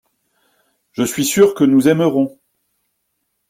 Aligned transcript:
Je 0.93 1.03
suis 1.03 1.23
sûr 1.25 1.53
que 1.53 1.63
nous 1.63 1.87
aimerons. 1.87 2.35